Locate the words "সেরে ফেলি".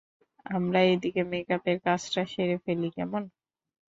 2.31-2.89